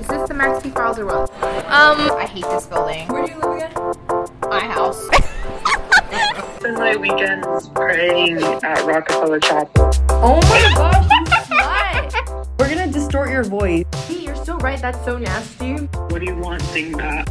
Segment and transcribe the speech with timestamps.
[0.00, 1.30] Is this the Maxi Files or what?
[1.66, 3.06] Um, I hate this building.
[3.08, 3.72] Where do you live again?
[4.48, 5.06] My house.
[6.56, 9.90] spend my weekends praying at Rockefeller Chapel.
[10.08, 12.58] Oh my gosh, you slut!
[12.58, 13.84] We're gonna distort your voice.
[14.06, 14.80] Hey, you're so right.
[14.80, 15.74] That's so nasty.
[15.74, 16.62] What do you want?
[16.62, 17.28] Sing that.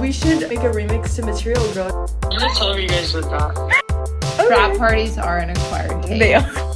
[0.00, 2.08] We should make a remix to Material Girl.
[2.30, 4.46] I'm gonna tell you guys with that.
[4.46, 6.20] Frat parties are an acquired taste.
[6.20, 6.71] They are.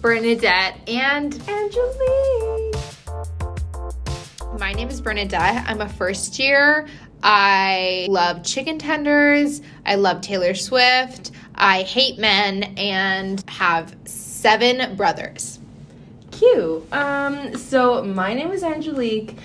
[0.00, 2.76] Bernadette and Angelique.
[4.58, 5.64] My name is Bernadette.
[5.66, 6.86] I'm a first year.
[7.22, 9.60] I love chicken tenders.
[9.84, 11.32] I love Taylor Swift.
[11.56, 15.58] I hate men and have seven brothers.
[16.30, 16.92] Cute.
[16.92, 19.36] Um, so my name is Angelique.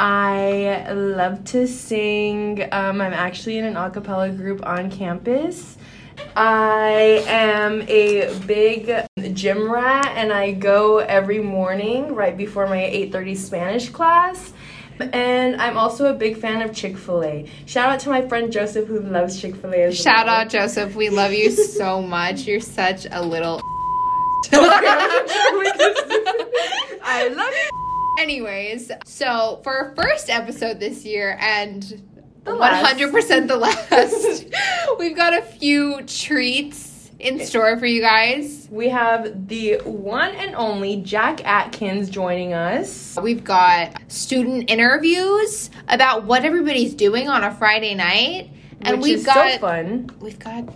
[0.00, 2.62] I love to sing.
[2.72, 5.77] Um, I'm actually in an a cappella group on campus.
[6.36, 8.92] I am a big
[9.34, 14.52] gym rat and I go every morning right before my 8:30 Spanish class.
[15.12, 17.46] And I'm also a big fan of Chick-fil-A.
[17.66, 20.34] Shout out to my friend Joseph who loves Chick-fil-A as Shout well.
[20.36, 20.96] out, Joseph.
[20.96, 22.46] We love you so much.
[22.46, 23.60] You're such a little.
[27.10, 28.22] I love you.
[28.22, 32.02] Anyways, so for our first episode this year and
[32.48, 34.46] The 100% the last,
[34.98, 38.68] we've got a few treats in store for you guys.
[38.70, 43.18] We have the one and only Jack Atkins joining us.
[43.20, 48.50] We've got student interviews about what everybody's doing on a Friday night.
[48.80, 50.10] And which we've is got so fun.
[50.20, 50.68] we've got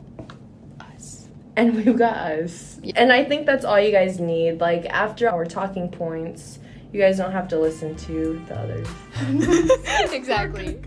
[0.81, 1.29] us.
[1.57, 2.81] And we've got us.
[2.97, 4.61] And I think that's all you guys need.
[4.61, 6.59] Like after our talking points,
[6.93, 8.89] you guys don't have to listen to the others.
[10.13, 10.79] exactly.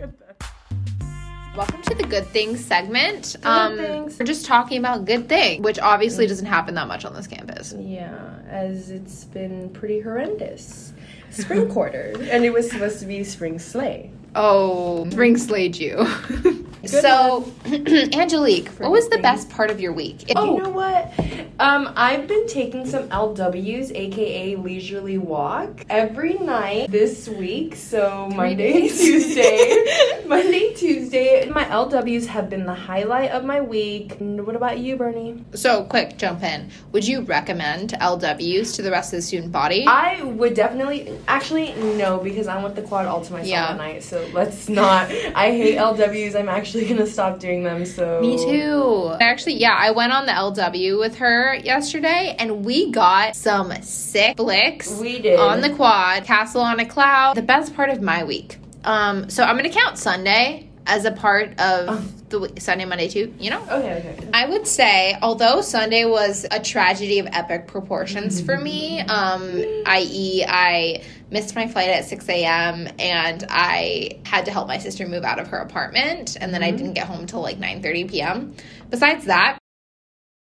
[1.55, 3.35] Welcome to the good things segment.
[3.43, 4.19] um things.
[4.19, 7.73] we're just talking about good things, which obviously doesn't happen that much on this campus.
[7.77, 10.91] Yeah, as it's been pretty horrendous.
[11.31, 14.11] Spring quarter, and it was supposed to be spring sleigh.
[14.37, 16.05] Oh, spring slayed you.
[16.87, 20.31] so, Angelique, what was the best part of your week?
[20.35, 21.11] Oh, you know what?
[21.59, 27.75] Um, I've been taking some LWs, aka leisurely walk, every night this week.
[27.75, 28.99] So Monday, days.
[29.05, 31.49] Tuesday, Monday, Tuesday.
[31.49, 34.19] My LWs have been the highlight of my week.
[34.19, 35.43] And what about you, Bernie?
[35.53, 36.69] so quick jump in.
[36.91, 39.85] Would you recommend LWs to the rest of the student body?
[39.87, 43.69] I would definitely, actually, no, because I want the quad all to myself Yeah.
[43.69, 44.03] at night.
[44.03, 45.09] So let's not.
[45.09, 46.35] I hate LWs.
[46.35, 47.85] I'm actually gonna stop doing them.
[47.85, 49.15] So Me too.
[49.21, 54.37] Actually, yeah, I went on the LW with her yesterday and we got some sick
[54.37, 57.35] flicks We did on the quad, Castle on a Cloud.
[57.37, 58.57] The best part of my week.
[58.83, 63.33] Um, so I'm gonna count Sunday as a part of the week, Sunday, Monday, too.
[63.39, 64.29] You know, Okay, okay.
[64.33, 69.41] I would say, although Sunday was a tragedy of epic proportions for me, um,
[69.85, 72.87] i.e., I missed my flight at 6 a.m.
[72.99, 76.71] and I had to help my sister move out of her apartment, and then I
[76.71, 78.55] didn't get home till like 9:30 p.m.
[78.89, 79.57] Besides that,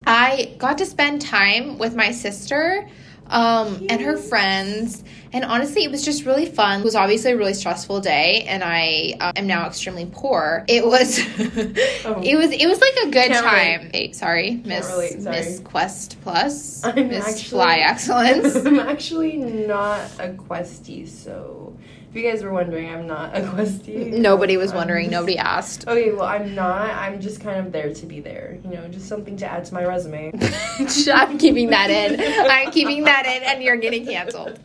[0.05, 2.87] I got to spend time with my sister
[3.27, 5.03] um, and her friends.
[5.33, 6.81] And honestly, it was just really fun.
[6.81, 10.63] It was obviously a really stressful day, and I um, am now extremely poor.
[10.67, 13.89] It was, it was, it was like a good Can't time.
[13.91, 15.15] Hey, sorry, Miss sorry.
[15.15, 18.55] Miss Quest Plus, I'm Miss actually- Fly Excellence.
[18.65, 21.75] I'm actually not a questie, so
[22.09, 24.11] if you guys were wondering, I'm not a questie.
[24.11, 25.05] Nobody was I'm wondering.
[25.05, 25.87] just- Nobody asked.
[25.87, 26.91] Okay, well, I'm not.
[26.91, 28.59] I'm just kind of there to be there.
[28.63, 30.31] You know, just something to add to my resume.
[31.11, 32.19] I'm keeping that in.
[32.51, 34.59] I'm keeping that in, and you're getting canceled.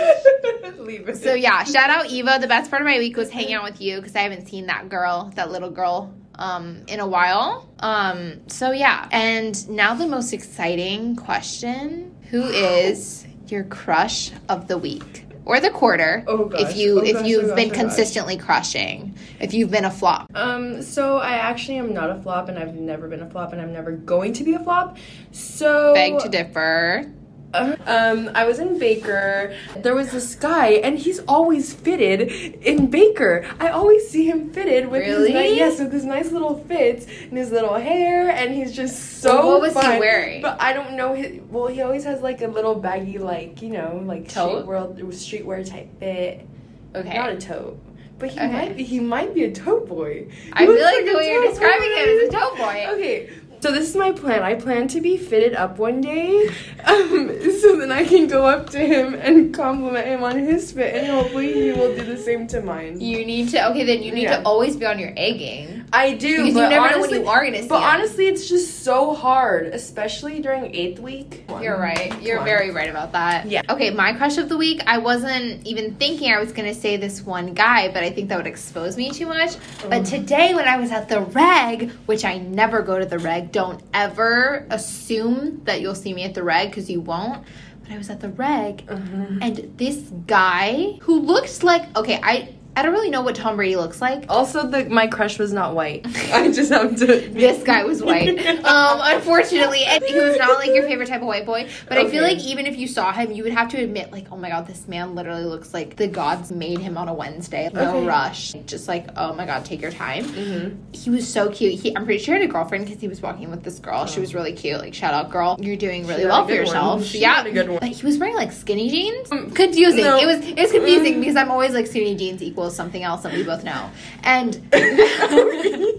[0.78, 1.16] Leave it.
[1.18, 2.38] So yeah, shout out Eva.
[2.40, 4.66] The best part of my week was hanging out with you because I haven't seen
[4.66, 7.68] that girl, that little girl, um, in a while.
[7.80, 14.78] Um, so yeah, and now the most exciting question: Who is your crush of the
[14.78, 16.24] week or the quarter?
[16.26, 16.62] Oh, gosh.
[16.62, 19.84] if you Oh, if gosh, you've oh, gosh, been oh, consistently crushing, if you've been
[19.84, 20.30] a flop.
[20.34, 23.60] Um, so I actually am not a flop, and I've never been a flop, and
[23.60, 24.96] I'm never going to be a flop.
[25.32, 27.12] So Beg to differ.
[27.52, 29.56] Um, I was in Baker.
[29.78, 32.30] There was this guy, and he's always fitted
[32.62, 33.44] in Baker.
[33.58, 35.32] I always see him fitted with Really?
[35.32, 39.20] his nice, yes, with his nice little fits and his little hair, and he's just
[39.20, 39.46] so.
[39.58, 40.42] What was he wearing?
[40.42, 41.14] But I don't know.
[41.14, 44.50] His, well, he always has like a little baggy, like you know, like Tote?
[44.52, 46.46] street world, streetwear type fit.
[46.94, 47.16] Okay.
[47.16, 47.78] Not a tote.
[48.18, 48.52] But he Okay.
[48.52, 50.26] might be, he might be a tote boy.
[50.30, 51.96] He I feel like the way you're describing boy.
[51.96, 52.86] him is a tote boy.
[52.90, 53.30] Okay,
[53.60, 54.42] So this is my plan.
[54.42, 56.48] I plan to be fitted up one day,
[56.84, 57.28] um,
[57.60, 61.06] so then I can go up to him and compliment him on his fit, and
[61.08, 63.00] hopefully he will do the same to mine.
[63.00, 63.70] You need to.
[63.70, 64.38] Okay, then you need Yeah.
[64.38, 65.86] to always be on your A game.
[65.92, 68.84] I do, Because you never know when honestly, you are gonna But honestly, it's just
[68.84, 71.44] so hard, especially during eighth week.
[71.60, 72.14] You're right.
[72.22, 72.44] You're Come on.
[72.44, 73.46] very right about that.
[73.46, 73.62] Yeah.
[73.68, 74.82] Okay, my crush of the week.
[74.86, 78.36] I wasn't even thinking I was gonna say this one guy, but I think that
[78.36, 79.56] would expose me too much.
[79.88, 80.08] But mm.
[80.10, 83.82] today, when I was at the reg, which I never go to the reg, don't
[83.92, 87.44] ever assume that you'll see me at the reg because you won't.
[87.90, 89.42] But I was at the reg, mm-hmm.
[89.42, 89.96] and this
[90.28, 94.24] guy who looked like okay, I I don't really know what Tom Brady looks like.
[94.30, 96.06] Also, the my crush was not white.
[96.32, 97.06] I just have to.
[97.06, 98.38] this guy was white.
[98.70, 101.68] Um, unfortunately, and he was not like your favorite type of white boy.
[101.88, 104.26] But I feel like even if you saw him, you would have to admit, like,
[104.32, 107.68] oh my god, this man literally looks like the gods made him on a Wednesday.
[107.72, 108.06] No Okay.
[108.06, 108.52] rush.
[108.66, 110.24] Just like, oh my god, take your time.
[110.24, 110.76] Mhm.
[110.96, 111.74] He was so cute.
[111.80, 114.06] He, I'm pretty sure he had a girlfriend because he was walking with this girl.
[114.06, 114.78] She was really cute.
[114.78, 115.56] Like, shout out, girl.
[115.60, 117.04] You're doing really She well for yourself.
[117.04, 117.78] She yeah, had a good one.
[117.80, 119.28] But he was wearing like skinny jeans.
[119.54, 120.04] Confusing.
[120.04, 120.16] no.
[120.18, 121.20] It was it was confusing Mm.
[121.20, 123.90] because I'm always like skinny jeans equals something else that we both know.
[124.22, 124.60] And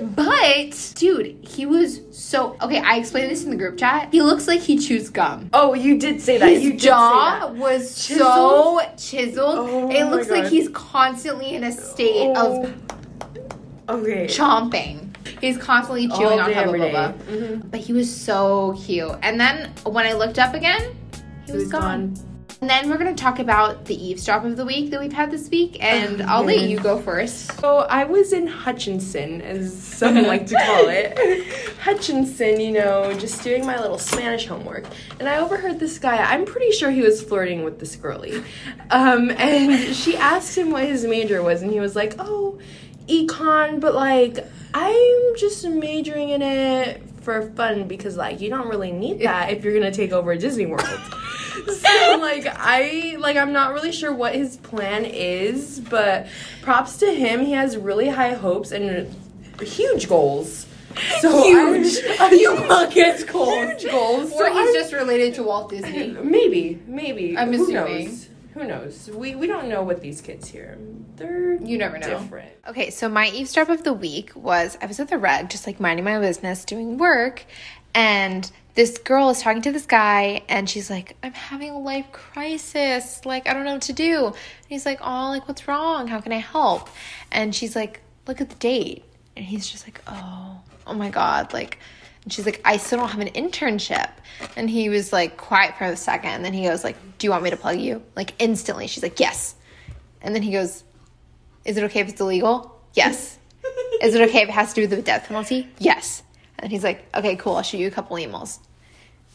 [0.00, 2.78] but dude, he was so okay.
[2.78, 4.08] I explained this in the group chat.
[4.12, 5.50] He looks like he chews gum.
[5.52, 6.48] Oh, you did say that.
[6.48, 9.58] His you jaw say was so chiseled.
[9.58, 12.46] Oh it looks like he's constantly in a state that.
[12.46, 12.74] of
[13.86, 13.98] Oh.
[14.00, 14.26] Okay.
[14.26, 15.14] chomping.
[15.40, 16.72] He's constantly chewing on Hubba.
[16.72, 17.18] Bubba.
[17.24, 17.70] Mhm.
[17.70, 19.14] But he was so cute.
[19.22, 20.96] And then when I looked up again,
[21.46, 22.14] he was, was gone.
[22.14, 22.33] gone.
[22.64, 25.50] And then we're gonna talk about the eavesdrop of the week that we've had this
[25.50, 27.60] week, and Oh, I'll let you go first.
[27.60, 31.46] So I was in Hutchinson, as some like to call it.
[31.82, 34.86] Hutchinson, you know, just doing my little Spanish homework,
[35.20, 36.16] and I overheard this guy.
[36.16, 38.42] I'm pretty sure he was flirting with this girlie,
[38.90, 42.58] um, and she asked him what his major was, and he was like, "Oh,
[43.06, 44.38] econ," but like
[44.72, 49.64] I'm just majoring in it for fun because like you don't really need that if
[49.64, 50.82] you're gonna take over Disney World.
[51.66, 56.26] so like I like I'm not really sure what his plan is, but
[56.62, 57.40] props to him.
[57.44, 59.14] He has really high hopes and
[59.60, 60.66] huge goals.
[61.20, 61.86] So Huge.
[62.20, 62.30] I,
[62.88, 63.82] Humongous goals.
[63.82, 64.30] Huge goals.
[64.32, 66.08] Or So he's I'm- just related to Walt Disney.
[66.22, 67.36] maybe, maybe.
[67.36, 68.04] I'm Who assuming.
[68.10, 68.23] knows?
[68.54, 69.10] Who knows?
[69.12, 70.78] We we don't know what these kids hear.
[71.16, 72.08] They're You never know.
[72.08, 72.52] different.
[72.68, 75.80] Okay, so my eavesdrop of the week was I was at the reg, just like
[75.80, 77.44] minding my business, doing work,
[77.94, 82.06] and this girl is talking to this guy, and she's like, "I'm having a life
[82.12, 83.24] crisis.
[83.24, 84.34] Like, I don't know what to do." And
[84.68, 86.06] he's like, "Oh, like what's wrong?
[86.06, 86.88] How can I help?"
[87.32, 89.04] And she's like, "Look at the date,"
[89.36, 91.78] and he's just like, "Oh, oh my god!" Like,
[92.24, 94.10] and she's like, "I still don't have an internship,"
[94.56, 97.30] and he was like quiet for a second, and then he goes like, "Do you
[97.30, 99.54] want me to plug you?" Like instantly, she's like, "Yes,"
[100.22, 100.84] and then he goes.
[101.64, 102.78] Is it okay if it's illegal?
[102.92, 103.38] Yes.
[104.02, 105.68] Is it okay if it has to do with the death penalty?
[105.78, 106.22] Yes.
[106.58, 107.56] And he's like, okay, cool.
[107.56, 108.58] I'll shoot you a couple emails.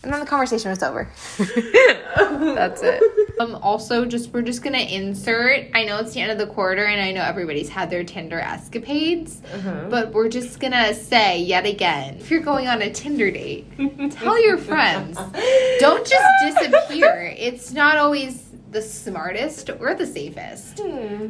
[0.01, 1.11] And then the conversation was over.
[1.37, 3.03] That's it.
[3.39, 5.67] Um, also, just we're just gonna insert.
[5.73, 8.39] I know it's the end of the quarter, and I know everybody's had their Tinder
[8.39, 9.41] escapades,
[9.89, 13.65] but we're just gonna say yet again: if you're going on a Tinder date,
[14.11, 15.17] tell your friends.
[15.79, 17.33] Don't just disappear.
[17.37, 20.79] It's not always the smartest or the safest.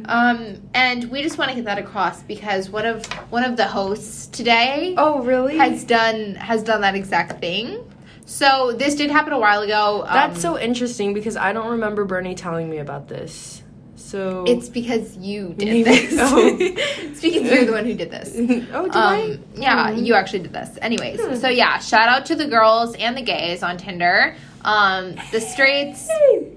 [0.04, 3.66] Um, and we just want to get that across because one of one of the
[3.66, 5.56] hosts today Oh really?
[5.56, 7.89] has done has done that exact thing.
[8.30, 10.02] So this did happen a while ago.
[10.06, 13.62] Um, That's so interesting because I don't remember Bernie telling me about this.
[13.96, 16.16] So It's because you did Maybe this.
[16.16, 16.36] so.
[16.38, 18.32] it's because you're the one who did this.
[18.72, 19.32] oh, did I?
[19.32, 20.78] Um, yeah, you actually did this.
[20.80, 24.36] Anyways, so yeah, shout out to the girls and the gays on Tinder.
[24.62, 26.08] Um, the straights,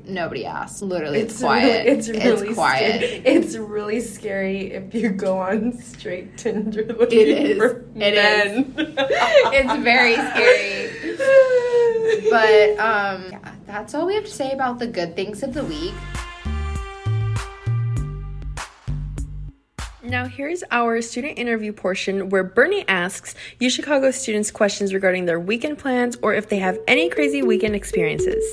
[0.05, 0.81] nobody asked.
[0.81, 1.85] Literally, it's, quiet.
[1.85, 2.95] Really, it's really quiet.
[3.01, 3.21] Scary.
[3.25, 7.57] It's really scary if you go on straight Tinder looking It is.
[7.57, 8.67] for It is.
[8.75, 8.93] men.
[8.97, 10.82] It's very scary.
[12.29, 15.63] But um, yeah, that's all we have to say about the good things of the
[15.63, 15.93] week.
[20.13, 25.39] Now, here's our student interview portion where Bernie asks U Chicago students questions regarding their
[25.39, 28.43] weekend plans or if they have any crazy weekend experiences.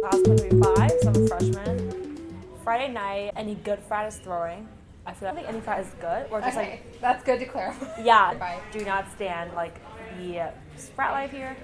[0.00, 2.18] Class of 2025, so I'm a freshman.
[2.64, 4.66] Friday night, any good frat is throwing.
[5.04, 8.02] I feel like any frat is good, or just like, that's good to clarify.
[8.02, 8.60] yeah, Bye.
[8.72, 9.74] do not stand like
[10.18, 10.52] the
[10.96, 11.56] frat life here.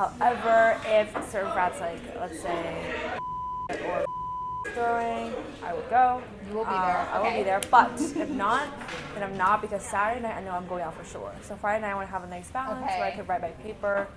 [0.00, 2.82] However, if certain frats like, let's say,
[3.84, 4.06] or
[4.72, 5.30] throwing,
[5.62, 6.22] I would go.
[6.48, 7.36] You will be Uh, there, I will okay.
[7.38, 8.66] be there, but if not,
[9.12, 11.32] then I'm not because Saturday night I know I'm going out for sure.
[11.42, 13.50] So Friday night I want to have a nice balance where I could write my
[13.50, 14.08] paper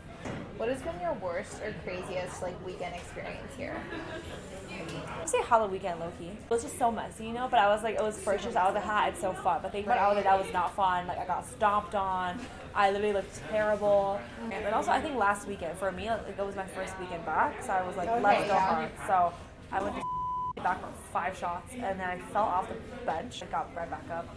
[0.57, 3.75] What has been your worst or craziest like weekend experience here?
[5.21, 6.27] I say Halloween weekend, Loki.
[6.27, 7.47] It was just so messy, you know.
[7.49, 8.55] But I was like, it was first years.
[8.55, 9.59] I was like, ha, it's so fun.
[9.61, 11.07] But thinking about all that, that was not fun.
[11.07, 12.39] Like I got stomped on.
[12.75, 14.19] I literally looked terrible.
[14.43, 17.25] And then also, I think last weekend for me, like, it was my first weekend
[17.25, 18.59] back, so I was like, let's go yeah.
[18.59, 18.91] hard.
[19.07, 19.33] So
[19.71, 20.03] I went to
[20.63, 23.43] back for five shots, and then I fell off the bench.
[23.43, 24.27] I got right back up,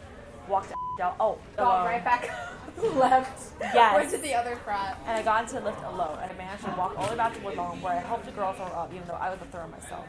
[0.48, 1.14] walked down.
[1.20, 1.86] Oh, Got alone.
[1.86, 2.30] right back
[2.94, 3.52] left.
[3.60, 3.94] Yes.
[3.94, 4.98] Went to the other frat.
[5.06, 7.16] And I got into the lift alone, and I managed to walk all the way
[7.16, 9.46] back to Woodlawn, where I helped a girl throw up, even though I was the
[9.46, 10.06] thrower myself.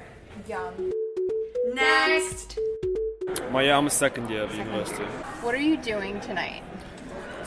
[0.47, 0.91] Yum.
[1.73, 2.57] Next.
[3.51, 5.03] My yeah, I'm a second year of university.
[5.43, 6.63] What are you doing tonight?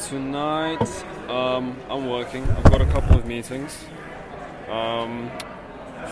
[0.08, 0.80] Tonight,
[1.28, 2.42] um, I'm working.
[2.50, 3.84] I've got a couple of meetings.
[4.70, 5.30] Um,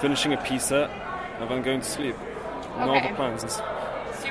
[0.00, 0.90] finishing a P set,
[1.40, 2.16] and then going to sleep.
[2.78, 3.06] No Okay.
[3.08, 3.60] other plans.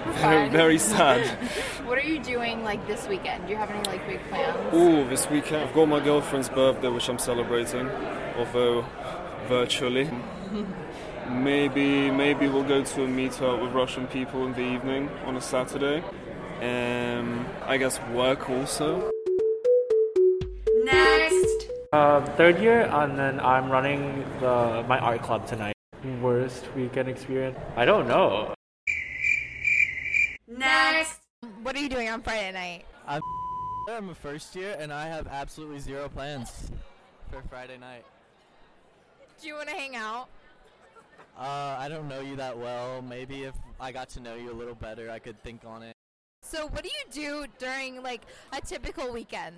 [0.09, 0.51] It's very, fun.
[0.51, 1.37] very sad.
[1.87, 3.45] What are you doing like this weekend?
[3.45, 4.73] Do you have any like big plans?
[4.75, 7.89] Ooh, this weekend I've got my girlfriend's birthday, which I'm celebrating,
[8.37, 8.85] although
[9.47, 10.09] virtually.
[11.29, 15.41] Maybe, maybe we'll go to a meetup with Russian people in the evening on a
[15.41, 16.01] Saturday.
[16.61, 19.11] Um, I guess work also.
[20.85, 21.67] Next.
[21.91, 25.75] Uh, third year, and then I'm running the my art club tonight.
[26.21, 27.57] Worst weekend experience?
[27.75, 28.53] I don't know.
[30.57, 31.21] Next.
[31.61, 32.85] What are you doing on Friday night?
[33.07, 33.21] I'm
[33.89, 36.71] I'm a first year and I have absolutely zero plans
[37.31, 38.03] for Friday night.
[39.39, 40.27] Do you want to hang out?
[41.37, 43.01] Uh, I don't know you that well.
[43.01, 45.95] Maybe if I got to know you a little better, I could think on it.
[46.41, 48.21] So what do you do during like
[48.51, 49.55] a typical weekend?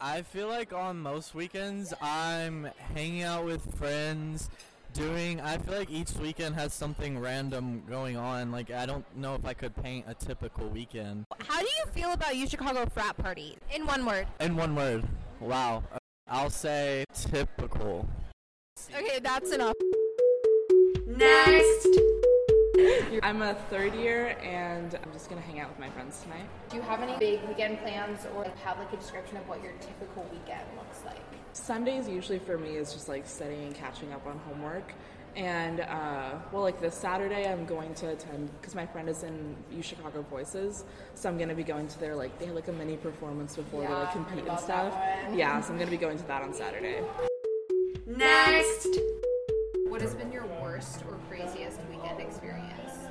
[0.00, 4.48] I feel like on most weekends, I'm hanging out with friends,
[4.92, 5.40] doing.
[5.40, 8.50] I feel like each weekend has something random going on.
[8.52, 11.24] Like I don't know if I could paint a typical weekend.
[11.46, 13.56] How do you feel about U Chicago frat party?
[13.74, 14.26] In one word.
[14.40, 15.04] In one word,
[15.40, 15.82] wow.
[16.28, 18.08] I'll say typical.
[18.94, 19.74] Okay, that's enough.
[21.06, 21.88] Next.
[23.22, 26.46] I'm a third year and I'm just gonna hang out with my friends tonight.
[26.70, 29.62] Do you have any big weekend plans or like, have like a description of what
[29.62, 31.20] your typical weekend looks like?
[31.52, 34.92] Sundays usually for me is just like studying and catching up on homework.
[35.36, 39.56] And uh, well, like this Saturday, I'm going to attend because my friend is in
[39.70, 42.72] U Chicago Voices, so I'm gonna be going to their like they have like a
[42.72, 44.92] mini performance before they like compete and stuff.
[45.32, 47.02] Yeah, so I'm gonna be going to that on Saturday.
[48.06, 48.88] Next.
[49.86, 52.20] What has been your worst or craziest weekend?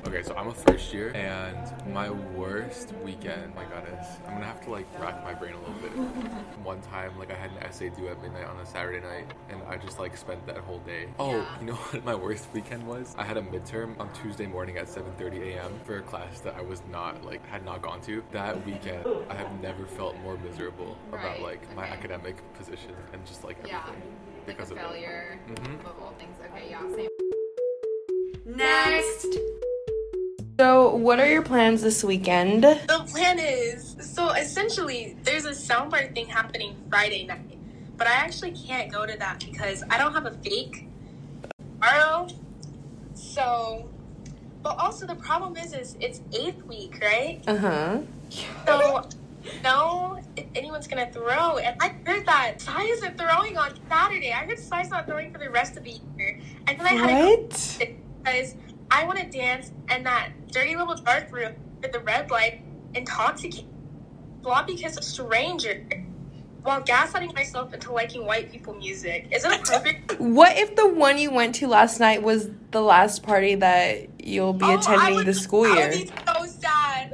[0.09, 1.55] Okay, so I'm a first year, and
[1.93, 5.75] my worst weekend, my goodness, I'm gonna have to like rack my brain a little
[5.75, 5.91] bit.
[6.63, 9.61] One time, like I had an essay due at midnight on a Saturday night, and
[9.69, 11.09] I just like spent that whole day.
[11.19, 11.59] Oh, Yeah.
[11.59, 13.13] you know what my worst weekend was?
[13.19, 15.79] I had a midterm on Tuesday morning at 7:30 a.m.
[15.85, 18.23] for a class that I was not like had not gone to.
[18.31, 23.23] That weekend, I have never felt more miserable about Right, like my academic position and
[23.27, 24.45] just like everything Yeah.
[24.47, 24.93] because like a of it.
[24.95, 25.79] failure Mhm.
[25.85, 26.35] of all things.
[26.49, 27.09] Okay, yeah, same.
[28.57, 29.58] Next.
[30.59, 32.65] So, what are your plans this weekend?
[32.65, 37.57] The plan is so essentially there's a soundbar thing happening Friday night,
[37.95, 40.85] but I actually can't go to that because I don't have a fake
[41.79, 42.27] tomorrow.
[43.13, 43.87] So,
[44.61, 47.41] but also the problem is is it's eighth week, right?
[47.47, 47.99] Uh huh.
[48.67, 49.07] So
[49.63, 54.33] no, if anyone's gonna throw, and I heard that Sai isn't throwing on Saturday.
[54.33, 57.11] I heard Sai's not throwing for the rest of the year, and then I had
[57.39, 57.77] What?
[58.25, 58.55] because
[58.91, 62.61] I want to dance in that dirty little dark room with the red light,
[62.95, 63.65] intoxicate,
[64.41, 65.85] floppy kiss a stranger,
[66.63, 69.27] while gaslighting myself into liking white people music.
[69.31, 69.97] Is it appropriate?
[70.19, 74.53] What if the one you went to last night was the last party that you'll
[74.53, 75.85] be Oh, attending would- this school year?
[75.85, 77.11] I would be so sad.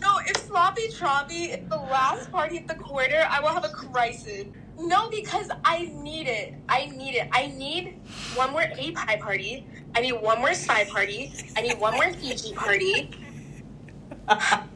[0.00, 3.68] No, if Sloppy Troppy is the last party at the quarter, I will have a
[3.68, 4.46] crisis.
[4.78, 6.54] No, because I need it.
[6.68, 7.28] I need it.
[7.32, 8.00] I need
[8.34, 9.66] one more A pie party.
[9.94, 11.32] I need one more spy party.
[11.56, 13.10] I need one more Fiji party.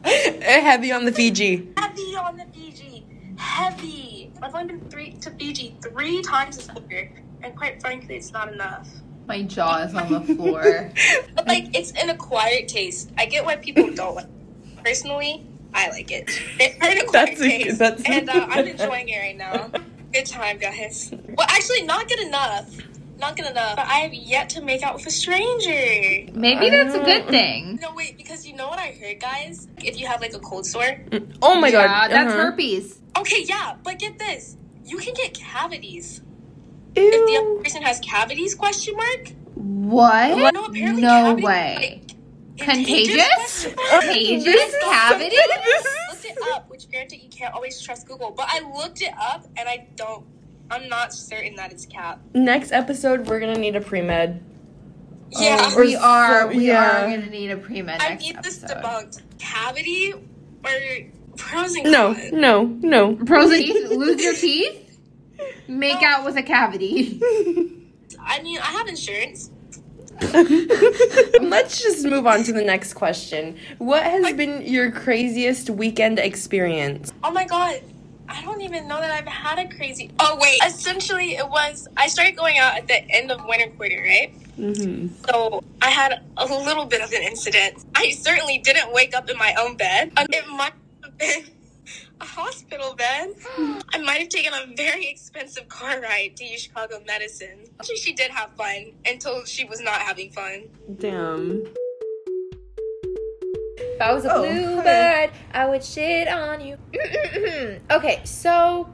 [0.03, 1.69] Eh, heavy on the Fiji.
[1.77, 3.05] Heavy on the Fiji.
[3.37, 4.31] Heavy.
[4.41, 7.11] I've only been three to Fiji three times this year,
[7.41, 8.87] and quite frankly, it's not enough.
[9.27, 10.91] My jaw is on the floor.
[11.35, 13.11] But like, it's an acquired taste.
[13.17, 14.25] I get why people don't like.
[14.25, 14.83] it.
[14.83, 16.29] Personally, I like it.
[16.59, 19.71] It's an acquired That's a- taste, that's- and uh, I'm enjoying it right now.
[20.13, 21.11] Good time, guys.
[21.11, 22.73] Well, actually, not good enough.
[23.19, 23.75] Not good enough.
[23.75, 26.31] But I have yet to make out with a stranger.
[26.33, 27.77] Maybe that's a good thing.
[27.81, 29.67] No, wait, because you know what I heard, guys?
[29.83, 31.01] If you have like a cold sore.
[31.41, 32.11] Oh my yeah, god.
[32.11, 32.41] that's uh-huh.
[32.51, 32.99] herpes.
[33.17, 34.55] Okay, yeah, but get this.
[34.85, 36.21] You can get cavities.
[36.95, 39.29] If the other person has cavities, question mark?
[39.55, 40.53] What?
[40.53, 41.75] No, apparently no cavities, way.
[42.06, 42.06] like,
[42.57, 43.67] Contagious?
[43.67, 43.75] question?
[44.01, 45.39] Contagious cavities?
[46.11, 49.45] looked it up, which granted you can't always trust Google, but I looked it up
[49.57, 50.25] and I don't
[50.69, 52.19] I'm not certain that it's cap.
[52.33, 54.43] Next episode, we're gonna need a pre med.
[55.31, 55.57] Yeah.
[55.71, 57.05] Oh, or we are so- we yeah.
[57.05, 59.21] are gonna need a pre med I next need this debunked.
[59.39, 60.71] Cavity or
[61.37, 62.31] pros and No, cons?
[62.33, 63.15] no, no.
[63.15, 64.99] Pros and teeth, lose your teeth,
[65.67, 67.19] make out with a cavity.
[68.19, 69.51] I mean, I have insurance.
[71.41, 73.57] Let's just move on to the next question.
[73.77, 77.13] What has been your craziest weekend experience?
[77.23, 77.81] Oh my god.
[78.29, 80.11] I don't even know that I've had a crazy.
[80.19, 80.59] Oh wait.
[80.65, 81.87] Essentially, it was.
[81.95, 84.33] I started going out at the end of winter quarter, right?
[84.57, 85.07] Mm-hmm.
[85.29, 87.85] So I had a little bit of an incident.
[87.95, 90.11] I certainly didn't wake up in my own bed.
[90.17, 91.43] It might have been
[92.19, 93.33] a hospital bed.
[93.93, 97.65] I might have taken a very expensive car ride to U Chicago Medicine.
[97.79, 100.69] Actually, she did have fun until she was not having fun.
[100.97, 101.63] Damn.
[103.79, 106.77] If I was a Oh, bluebird, I would shit on you.
[107.91, 108.89] okay, so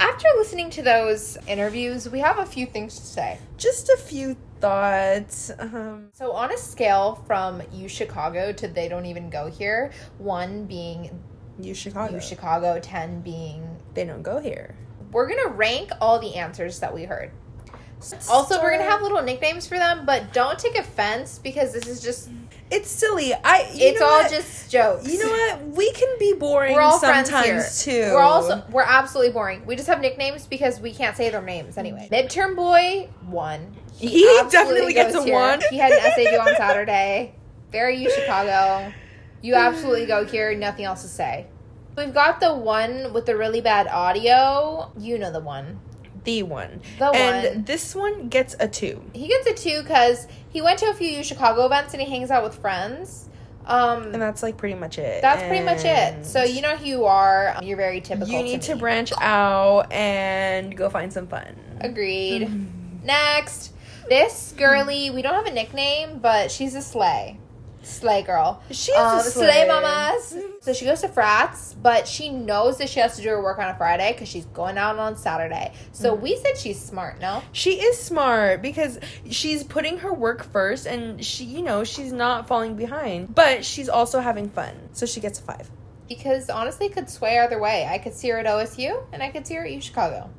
[0.00, 3.38] after listening to those interviews, we have a few things to say.
[3.58, 5.50] Just a few thoughts.
[5.58, 10.64] Um, So, on a scale from U Chicago to they don't even go here, one
[10.64, 11.22] being
[11.60, 12.14] U Chicago.
[12.14, 14.74] U Chicago, 10 being They don't go here.
[15.12, 17.30] we're gonna rank all the answers that we heard.
[18.28, 22.02] Also, we're gonna have little nicknames for them, but don't take offense because this is
[22.02, 22.30] just
[22.68, 23.32] It's silly.
[23.32, 23.68] I.
[23.74, 24.30] You it's all what?
[24.30, 25.06] just jokes.
[25.06, 25.68] You know what?
[25.68, 28.08] We can be boring We're all sometimes friends here.
[28.08, 28.14] too.
[28.14, 29.64] We're also we're absolutely boring.
[29.66, 32.08] We just have nicknames because we can't say their names anyway.
[32.10, 32.26] Mm-hmm.
[32.40, 33.76] Midterm boy one.
[33.94, 35.34] He absolutely definitely gets a here.
[35.34, 35.60] one.
[35.70, 37.34] He had an essay due on Saturday.
[37.70, 38.92] Very U Chicago.
[39.42, 40.54] You absolutely go here.
[40.54, 41.46] Nothing else to say.
[41.96, 44.90] We've got the one with the really bad audio.
[44.96, 45.80] You know the one.
[46.24, 46.80] the one.
[46.98, 47.64] The and one.
[47.64, 49.02] this one gets a two.
[49.12, 52.30] He gets a two because he went to a few Chicago events and he hangs
[52.30, 53.28] out with friends.
[53.66, 55.22] Um, And that's like pretty much it.
[55.22, 56.24] that's pretty much it.
[56.24, 57.58] So you know who you are.
[57.62, 58.32] You're very typical.
[58.32, 58.80] you need to me.
[58.80, 61.54] branch out and go find some fun.
[61.80, 62.48] Agreed.
[63.04, 63.72] Next,
[64.08, 67.38] this girly, we don't have a nickname, but she's a slay.
[67.82, 68.62] Slay girl.
[68.70, 69.66] She's Um, a slay slay.
[69.68, 70.36] mamas.
[70.60, 73.58] So she goes to frats, but she knows that she has to do her work
[73.58, 75.72] on a Friday because she's going out on Saturday.
[75.92, 77.42] So we said she's smart, no?
[77.52, 82.46] She is smart because she's putting her work first and she, you know, she's not
[82.46, 83.34] falling behind.
[83.34, 84.90] But she's also having fun.
[84.92, 85.68] So she gets a five.
[86.08, 87.86] Because honestly, it could sway either way.
[87.90, 90.30] I could see her at OSU, and I could see her at U Chicago.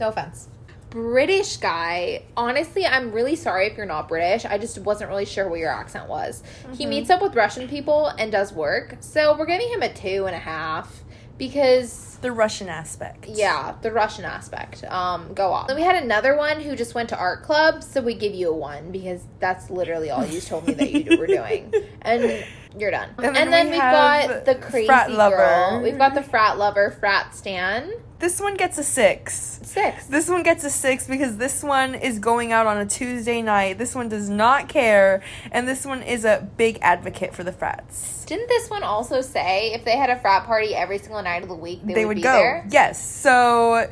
[0.00, 0.48] No offense.
[0.90, 2.22] British guy.
[2.36, 4.44] Honestly, I'm really sorry if you're not British.
[4.44, 6.42] I just wasn't really sure what your accent was.
[6.72, 6.88] He Mhm.
[6.88, 8.96] meets up with Russian people and does work.
[9.00, 11.02] So we're giving him a two and a half
[11.38, 13.26] because The Russian aspect.
[13.26, 14.84] yeah, the Russian aspect.
[14.84, 15.68] Um, go off.
[15.68, 18.50] Then we had another one who just went to art club, so we give you
[18.50, 21.72] a one because that's literally all you told me that you were doing,
[22.02, 22.44] and
[22.78, 23.08] you're done.
[23.18, 25.80] And And then we we've have got the crazy girl.
[25.82, 27.90] We've got the frat lover, frat stan.
[28.20, 29.60] This one gets a six.
[29.62, 30.06] Six.
[30.06, 33.78] This one gets a six because this one is going out on a Tuesday night.
[33.78, 35.22] This one does not care.
[35.50, 38.24] And this one is a big advocate for the frats.
[38.26, 41.48] Didn't this one also say if they had a frat party every single night of
[41.48, 42.32] the week, they, They, would, would go.
[42.32, 42.66] there?
[42.70, 43.02] Yes.
[43.04, 43.90] So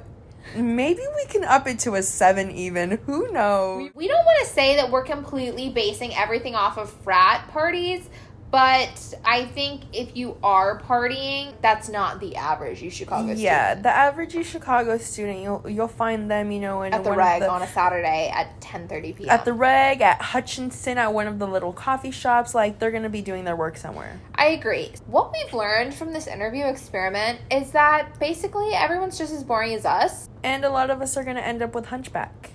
[0.54, 2.98] maybe we can up it to a seven even.
[3.06, 3.90] Who knows?
[3.94, 8.08] We don't want to say that we're completely basing everything off of frat parties,
[8.50, 13.82] but I think if you are partying, that's not the average U Chicago Yeah, student.
[13.82, 17.42] the average U Chicago student, you'll you'll find them, you know, in At the reg
[17.42, 19.30] the, on a Saturday at 10:30 p.m.
[19.30, 22.54] at the reg at Hutchinson at one of the little coffee shops.
[22.54, 24.20] Like they're gonna be doing their work somewhere.
[24.34, 24.92] I agree.
[25.06, 29.84] What we've learned from this interview experiment is that basically everyone's just as boring as
[29.84, 30.28] us.
[30.42, 32.52] And a lot of us are gonna end up with hunchback,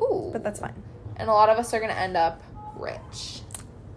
[0.00, 0.30] Ooh.
[0.32, 0.82] but that's fine.
[1.16, 2.40] And a lot of us are going to end up
[2.76, 3.42] rich.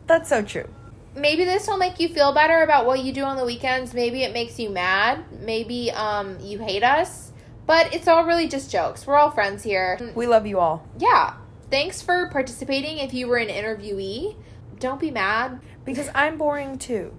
[0.07, 0.67] That's so true.
[1.15, 3.93] Maybe this will make you feel better about what you do on the weekends.
[3.93, 5.23] Maybe it makes you mad.
[5.39, 7.31] Maybe um, you hate us.
[7.65, 9.07] But it's all really just jokes.
[9.07, 9.97] We're all friends here.
[10.15, 10.87] We love you all.
[10.99, 11.35] Yeah.
[11.69, 12.97] Thanks for participating.
[12.97, 14.35] If you were an interviewee,
[14.79, 15.61] don't be mad.
[15.85, 17.13] Because I'm boring too.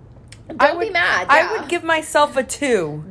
[0.49, 1.27] Don't be mad.
[1.31, 3.11] I would give myself a two.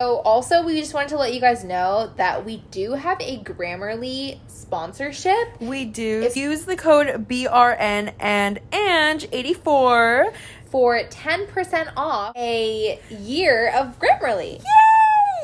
[0.00, 3.38] So, also, we just wanted to let you guys know that we do have a
[3.38, 4.40] Grammarly
[4.72, 5.60] sponsorship.
[5.60, 6.30] We do.
[6.34, 10.32] Use the code BRN and Ange84
[10.64, 14.62] for 10% off a year of Grammarly.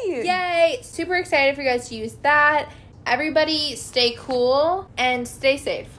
[0.06, 0.24] Yay!
[0.24, 0.78] Yay!
[0.80, 2.72] Super excited for you guys to use that.
[3.04, 5.97] Everybody stay cool and stay safe.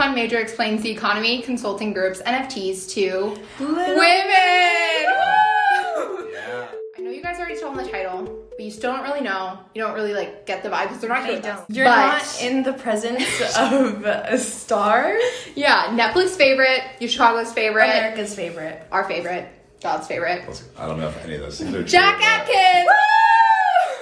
[0.00, 3.96] Econ Major Explains the Economy Consulting Group's NFTs to women.
[3.98, 3.98] Woo!
[6.96, 9.58] I know you guys already told them the title, but you still don't really know.
[9.74, 11.34] You don't really like get the vibe because they're not here.
[11.36, 11.66] with us.
[11.68, 13.22] You're But- not in the presence
[13.58, 15.18] of a star.
[15.54, 19.48] Yeah, Netflix favorite, U Chicago's favorite, America's favorite, our favorite,
[19.82, 20.62] God's favorite.
[20.78, 22.24] I don't know if any of those things are Jack true,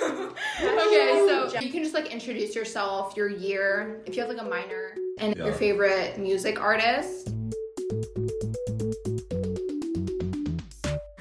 [0.04, 0.32] but- Atkins.
[0.62, 4.48] okay, so you can just like introduce yourself, your year, if you have like a
[4.48, 5.44] minor, and Yeah.
[5.46, 7.31] your favorite music artist.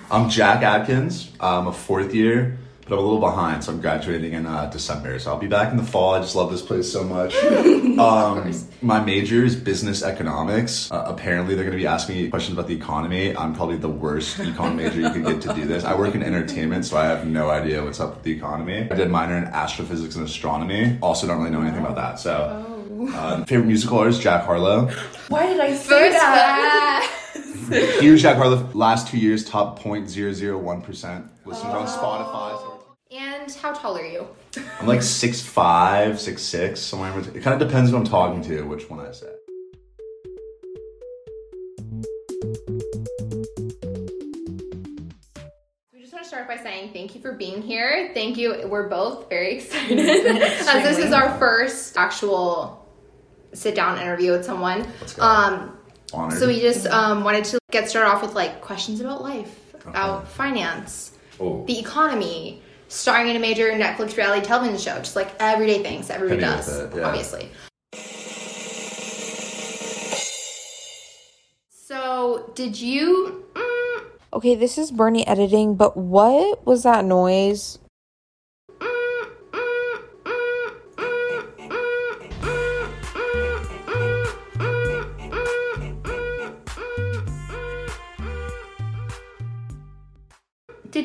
[0.09, 1.31] I'm Jack Atkins.
[1.39, 2.57] I'm a fourth year,
[2.87, 5.19] but I'm a little behind, so I'm graduating in uh, December.
[5.19, 6.13] So I'll be back in the fall.
[6.13, 7.35] I just love this place so much.
[7.99, 10.89] um, my major is business economics.
[10.89, 13.35] Uh, apparently, they're going to be asking me questions about the economy.
[13.35, 15.83] I'm probably the worst econ major you could get to do this.
[15.83, 18.87] I work in entertainment, so I have no idea what's up with the economy.
[18.89, 20.97] I did minor in astrophysics and astronomy.
[21.01, 22.19] Also, don't really know anything about that.
[22.21, 22.76] So,
[23.13, 24.89] uh, favorite musical artist Jack Harlow.
[25.29, 27.99] Why did I say First that?
[27.99, 28.69] Huge Jack Harlow.
[28.73, 32.57] Last two years, top 0.001 percent listeners on Spotify.
[32.59, 34.27] So And how tall are you?
[34.79, 37.11] I'm like six five, six six, somewhere.
[37.11, 37.37] in between.
[37.37, 39.27] It kind of depends who I'm talking to, which one I say.
[45.93, 48.11] We just want to start by saying thank you for being here.
[48.13, 48.67] Thank you.
[48.67, 52.86] We're both very excited as this is our first actual
[53.53, 54.85] sit down interview with someone.
[55.19, 55.77] Um,
[56.13, 56.39] Honored.
[56.39, 60.27] so we just um, wanted to get started off with like questions about life, about
[60.27, 61.63] finance, Oh.
[61.67, 66.41] the economy, starring in a major Netflix reality television show, just like everyday things everybody
[66.41, 67.07] Hit me with does, it, yeah.
[67.07, 67.49] obviously.
[71.69, 73.45] So, did you?
[73.53, 77.79] mm, Okay, this is Bernie editing, but what was that noise?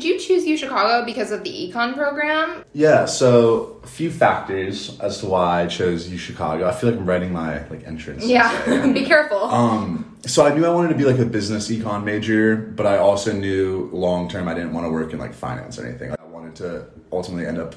[0.03, 2.65] Did you choose U Chicago because of the econ program?
[2.73, 6.69] Yeah, so a few factors as to why I chose U Chicago.
[6.69, 8.27] I feel like I'm writing my like entrance.
[8.27, 9.45] Yeah, be careful.
[9.45, 12.99] Um, so I knew I wanted to be like a business econ major, but I
[12.99, 16.11] also knew long term I didn't want to work in like finance or anything.
[16.19, 17.77] I wanted to ultimately end up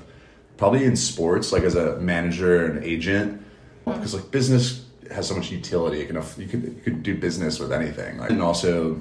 [0.57, 3.39] probably in sports, like as a manager and agent,
[3.85, 5.99] because like business has so much utility.
[5.99, 8.99] You can you could you could do business with anything, like, and also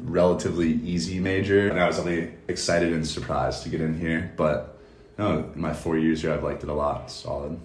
[0.00, 1.68] relatively easy major.
[1.68, 4.76] And I was really excited and surprised to get in here, but
[5.18, 7.02] no, in my four years here, I've liked it a lot.
[7.04, 7.58] It's solid.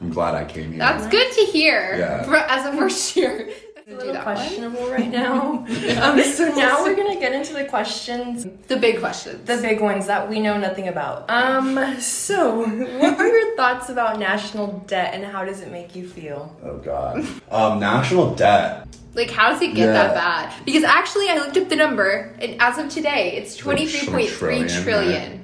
[0.00, 0.78] I'm glad I came here.
[0.78, 2.22] That's good to hear Yeah.
[2.24, 3.48] for, as a first year.
[3.86, 5.58] It's a little questionable right now.
[6.02, 10.06] um, so now we're gonna get into the questions, the big questions, the big ones
[10.06, 11.28] that we know nothing about.
[11.28, 16.08] Um, so what are your thoughts about national debt and how does it make you
[16.08, 16.56] feel?
[16.62, 17.26] Oh God.
[17.50, 18.86] Um, national debt.
[19.14, 19.92] Like, how does it get Yeah.
[19.92, 20.52] that bad?
[20.64, 24.68] Because actually, I looked up the number, and as of today, it's Like, 23.3 trillion,
[24.82, 25.30] trillion.
[25.30, 25.40] right?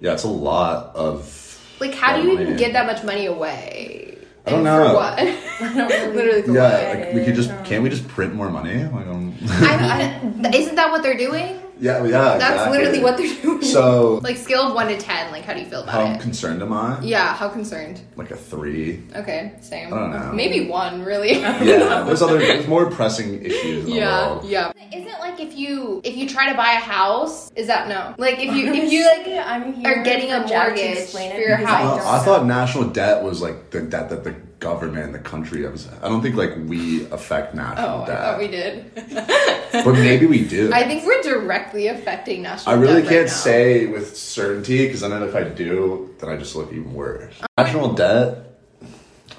[0.00, 1.58] Yeah, it's a lot of.
[1.80, 4.18] Like, how do you Yeah, even get that much money away?
[4.46, 4.88] I don't And know.
[5.58, 6.14] For what?
[6.14, 8.84] Literally Yeah, like we could just can't we just print more money?
[8.84, 11.58] Like, um, I mean, isn't that what they're doing?
[11.84, 12.38] Yeah, oh, yeah.
[12.38, 12.78] That's exactly.
[12.78, 13.62] literally what they're doing.
[13.62, 16.06] So- like, scale of 1 to 10, like, how do you feel about it?
[16.06, 16.20] How it?
[16.20, 17.00] concerned am I?
[17.02, 18.00] Yeah, how concerned?
[18.16, 19.02] Like a three.
[19.14, 19.92] Okay, same.
[19.92, 20.32] I don't know.
[20.32, 21.34] Maybe one, really.
[21.64, 24.44] Yeah, there's other there's more pressing issues in the yeah, world.
[24.44, 24.72] yeah.
[24.92, 28.14] Isn't like if you if you try to buy a house, is that no?
[28.18, 31.10] Like if you if you like I'm here are getting a for Jack to mortgage
[31.10, 32.00] for your because I house.
[32.02, 35.68] Oh, I thought national debt was like the debt that the government and the country
[35.68, 35.86] was.
[36.02, 38.94] I don't think like we affect national Oh, I debt, thought we did.
[39.84, 40.72] but maybe we do.
[40.72, 42.74] I think we're directly affecting national.
[42.74, 46.56] I really can't right say with certainty because then if I do, then I just
[46.56, 47.34] look even worse.
[47.42, 48.38] Oh, national debt.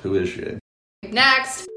[0.03, 0.59] Who is she?
[1.03, 1.67] Next,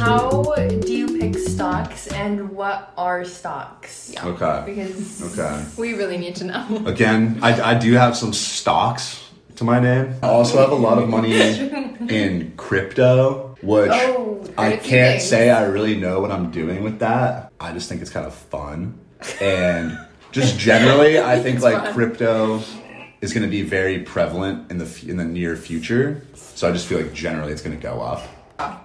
[0.00, 0.42] How
[0.80, 4.12] do you pick stocks and what are stocks?
[4.22, 4.62] Okay.
[4.66, 5.64] Because Okay.
[5.76, 6.82] we really need to know.
[6.86, 9.22] Again, I, I do have some stocks
[9.56, 10.14] to my name.
[10.22, 11.34] I also have a lot of money
[12.08, 15.30] in crypto, which Oh, I quite a few can't things.
[15.30, 17.52] say I really know what I'm doing with that.
[17.60, 18.98] I just think it's kind of fun.
[19.40, 19.98] And
[20.32, 21.94] just generally, I think It's like fun.
[21.94, 22.60] crypto
[23.20, 26.22] is going to be very prevalent in the f- in the near future.
[26.34, 28.22] So I just feel like generally it's going to go up.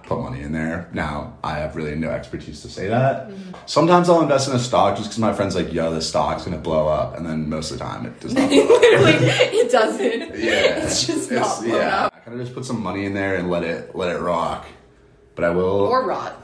[0.04, 0.88] Put money in there.
[0.92, 3.28] Now I have really no expertise to say that.
[3.28, 3.52] Mm-hmm.
[3.66, 6.58] Sometimes I'll invest in a stock just because my friend's like, "Yo, this stock's gonna
[6.58, 8.50] blow up," and then most of the time it does not.
[8.50, 9.12] Literally,
[9.60, 10.20] it doesn't.
[10.38, 12.04] Yeah, It's just not blown yeah.
[12.06, 12.14] up.
[12.16, 14.66] I kind of just put some money in there and let it let it rock.
[15.34, 15.64] But I will.
[15.86, 16.36] Or rot.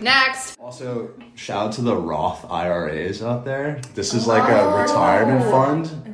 [0.00, 0.56] Next.
[0.60, 3.80] also, shout out to the Roth IRAs out there.
[3.94, 5.50] This is like a retirement Oh.
[5.50, 6.07] fund.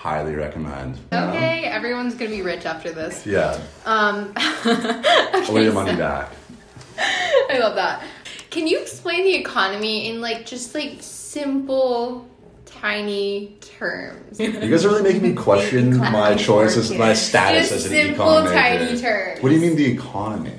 [0.00, 0.96] Highly recommend.
[0.96, 1.28] you know?
[1.28, 3.26] Okay, everyone's gonna be rich after this.
[3.26, 3.60] Yeah.
[3.84, 6.32] Um, I'll okay, get your money so- back.
[6.98, 8.02] I love that.
[8.48, 12.26] Can you explain the economy in like just like simple,
[12.64, 14.40] tiny terms?
[14.40, 17.92] You guys are really making me question my choices, as my status Just as an
[17.92, 18.54] simple, econ major.
[18.54, 19.42] tiny terms.
[19.42, 20.54] What do you mean the economy?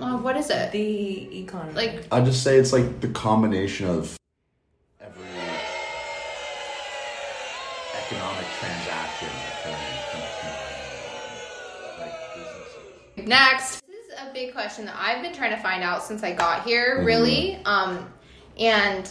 [0.00, 0.70] Oh, what is it?
[0.70, 1.74] The economy.
[1.74, 4.16] Like I just say it's like the combination of
[13.28, 16.32] Next, this is a big question that I've been trying to find out since I
[16.32, 17.04] got here, Mhm.
[17.04, 17.58] really.
[17.66, 18.06] Um,
[18.58, 19.06] and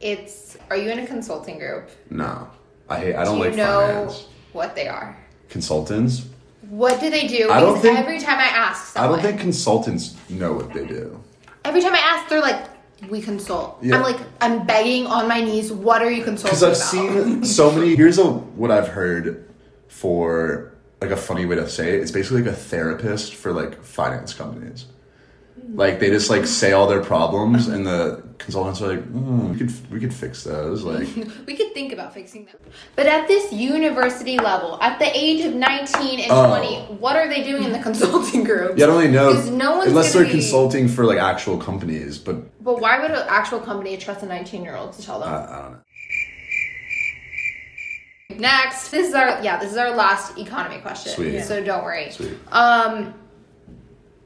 [0.00, 1.88] it's are you in a consulting group?
[2.10, 2.48] No,
[2.88, 3.14] I hate.
[3.14, 4.26] I don't do you like know finance.
[4.52, 5.16] what they are?
[5.50, 6.22] Consultants.
[6.68, 7.48] What do they do?
[7.50, 11.20] I don't think- every time I ask I don't think consultants know what they do.
[11.64, 12.58] every time I ask, they're like,
[13.08, 13.96] "We consult." Yeah.
[13.96, 15.70] I'm like, I'm begging on my knees.
[15.72, 17.14] What are you consulting Because I've about?
[17.14, 17.94] seen so many.
[17.94, 19.44] Here's a, what I've heard
[19.88, 20.69] for
[21.00, 22.00] like a funny way to say it.
[22.00, 24.86] It's basically like a therapist for like finance companies.
[25.74, 29.58] Like they just like say all their problems, and the consultants are like, mm, "We
[29.58, 31.06] could we could fix those." Like
[31.46, 32.56] we could think about fixing them.
[32.96, 36.48] But at this university level, at the age of 19 and Oh.
[36.48, 38.78] 20, what are they doing in the consulting group?
[38.78, 42.18] yeah, I don't really know no one's unless they're be- consulting for like actual companies.
[42.18, 45.28] But But why would an actual company trust a 19 year old to tell them?
[45.28, 45.78] I, I don't know.
[48.38, 51.12] Next, this is our yeah, this is our last economy question.
[51.12, 51.42] Sweet.
[51.42, 52.10] So don't worry.
[52.10, 52.34] Sweet.
[52.52, 53.14] Um,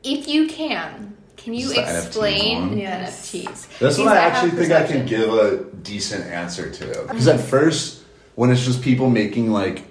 [0.02, 2.78] if you can, can you Is this the NFTs explain one?
[2.78, 3.78] NFTs?
[3.78, 6.86] That's what I have actually think I can give a decent answer to.
[7.08, 8.02] Because at first,
[8.34, 9.84] when it's just people making like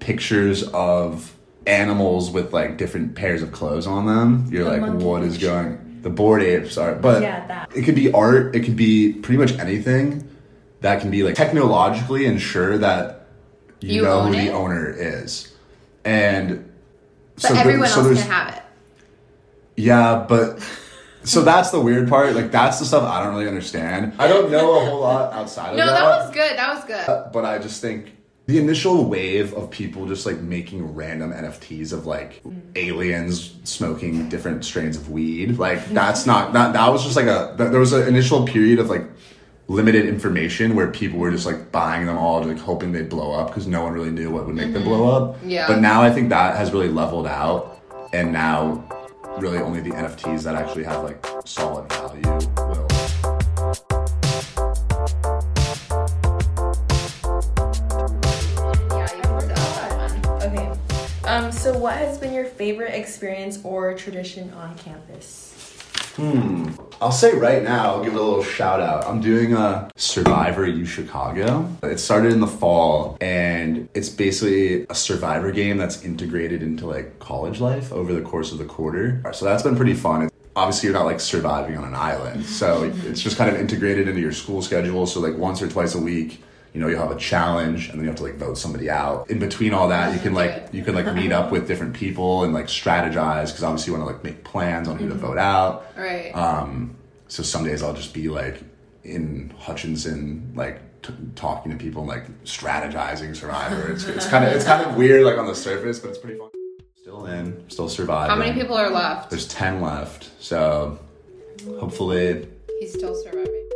[0.00, 1.32] pictures of
[1.66, 5.34] animals with like different pairs of clothes on them, you're The like, monkey what is
[5.34, 5.46] picture.
[5.46, 5.98] going?
[6.02, 7.70] The Bored Apes are, but Yeah, that.
[7.76, 8.54] it could be art.
[8.54, 10.28] It could be pretty much anything
[10.86, 13.26] that can be like technologically ensure that
[13.80, 14.52] you, You know own who the it?
[14.52, 15.52] owner is,
[16.04, 16.70] and
[17.34, 18.62] But there- everyone so else there's- can have it.
[19.76, 20.60] yeah, but
[21.24, 22.34] so that's the weird part.
[22.36, 24.12] Like that's the stuff I don't really understand.
[24.18, 26.00] I don't know a whole lot outside of No, that.
[26.00, 26.56] No, that was good.
[26.56, 27.08] That was good.
[27.08, 28.12] Uh, but I just think
[28.46, 32.60] the initial wave of people just like making random NFTs of like mm.
[32.76, 37.54] aliens smoking different strains of weed, like that's not that that was just like a
[37.58, 39.02] there was an initial period of like
[39.68, 43.48] limited information where people were just like buying them all, like hoping they'd blow up
[43.48, 44.86] because no one really knew what would make them Mhm.
[44.86, 45.36] blow up.
[45.44, 45.66] Yeah.
[45.66, 47.78] But now I think that has really leveled out,
[48.12, 48.84] and now
[49.38, 52.86] really only the NFTs that actually have like solid value will.
[60.42, 60.70] Okay.
[61.24, 65.55] Um, so what has been your favorite experience or tradition on campus?
[66.16, 66.70] Hmm.
[67.00, 69.06] I'll say right now, I'll give it a little shout out.
[69.06, 71.68] I'm doing a Survivor U Chicago.
[71.82, 77.18] It started in the fall, and it's basically a Survivor game that's integrated into like
[77.18, 79.22] college life over the course of the quarter.
[79.34, 80.30] So that's been pretty fun.
[80.54, 84.22] Obviously, you're not like surviving on an island, so it's just kind of integrated into
[84.22, 85.06] your school schedule.
[85.06, 86.42] So like once or twice a week,
[86.76, 89.30] you know, you'll have a challenge, and then you have to like vote somebody out.
[89.30, 92.44] In between all that, you can like you can like meet up with different people
[92.44, 95.38] and like strategize because obviously you want to like make plans on who to vote
[95.38, 95.86] out.
[95.96, 96.32] Right.
[96.32, 96.94] Um,
[97.28, 98.60] so some days I'll just be like
[99.04, 103.90] in Hutchinson, like t- talking to people and like strategizing Survivor.
[103.90, 106.38] It's it's kind of it's kind of weird like on the surface, but it's pretty
[106.38, 106.50] fun.
[106.94, 108.28] Still in, still surviving.
[108.28, 109.30] How many people are left?
[109.30, 110.98] There's ten left, so
[111.80, 112.46] hopefully.
[112.80, 113.66] He's still surviving.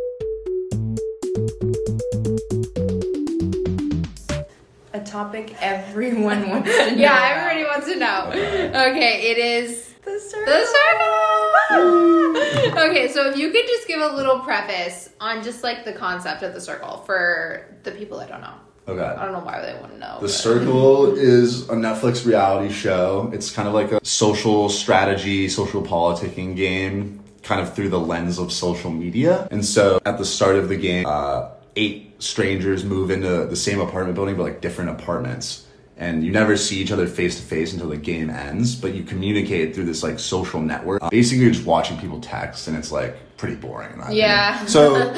[5.11, 6.96] Topic everyone wants to know.
[6.96, 8.27] Yeah, everybody wants to know.
[8.29, 10.53] Okay, it is the circle.
[10.53, 11.70] The circle.
[12.88, 16.42] okay, so if you could just give a little preface on just like the concept
[16.42, 18.55] of the circle for the people that don't know.
[18.88, 19.03] Okay.
[19.03, 20.18] I don't know why they want to know.
[20.20, 23.31] The Circle is a Netflix reality show.
[23.33, 28.38] It's kind of like a social strategy, social politicking game, kind of through the lens
[28.38, 29.46] of social media.
[29.53, 33.80] And so at the start of the game, uh, eight strangers move into the same
[33.80, 35.66] apartment building, but like different apartments.
[35.96, 39.02] And you never see each other face to face until the game ends, but you
[39.02, 41.02] communicate through this like social network.
[41.11, 43.92] Basically, you're just watching people text, and it's like pretty boring.
[43.92, 44.26] in my opinion.
[44.26, 44.66] Yeah.
[44.66, 45.12] So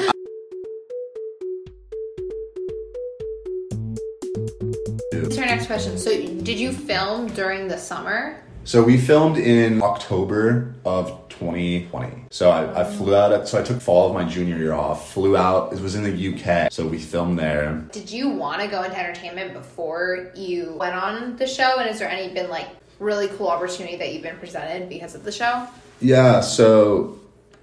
[5.11, 5.97] What's our next question?
[5.97, 8.43] So, did you film during the summer?
[8.65, 12.25] So we filmed in October of 2020.
[12.29, 13.31] So I, I flew out.
[13.31, 15.11] At, so I took fall of my junior year off.
[15.13, 15.73] Flew out.
[15.73, 16.71] It was in the UK.
[16.71, 17.83] So we filmed there.
[17.91, 21.77] Did you want to go into entertainment before you went on the show?
[21.77, 22.67] And has there any been like
[22.99, 25.67] really cool opportunity that you've been presented because of the show?
[25.99, 26.41] Yeah.
[26.41, 27.19] So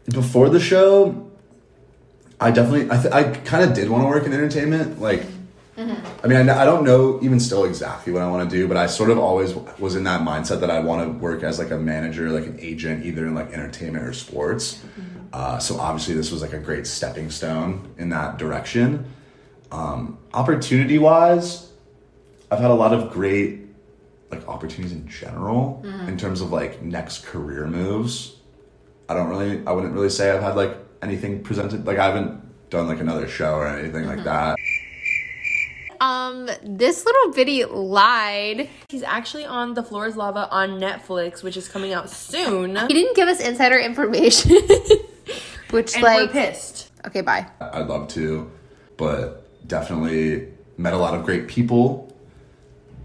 [0.07, 1.31] before the show,
[2.41, 2.91] I definitely.
[2.91, 5.01] I th- I kind of did want to work in entertainment.
[5.01, 5.23] Like.
[6.23, 8.77] I mean, I, I don't know even still exactly what I want to do, but
[8.77, 11.71] I sort of always was in that mindset that I want to work as like
[11.71, 14.83] a manager, like an agent, either in like entertainment or sports.
[15.33, 19.05] Uh, so obviously, this was like a great stepping stone in that direction.
[19.71, 21.71] Um, opportunity wise,
[22.51, 23.61] I've had a lot of great
[24.31, 26.09] like opportunities in general Mhm.
[26.09, 28.37] in terms of like next career moves.
[29.09, 31.87] I don't really, I wouldn't really say I've had like anything presented.
[31.87, 32.41] Like I haven't
[32.71, 34.57] done like another show or anything like that.
[36.01, 38.69] Um, this little bitty lied.
[38.89, 42.77] He's actually on The Floor is Lava on Netflix, which is coming out soon.
[42.77, 44.53] He didn't give us insider information,
[45.71, 46.91] which And we're like pissed.
[47.07, 47.47] Okay, bye.
[47.61, 48.51] I'd love to,
[48.97, 52.11] but definitely met a lot of great people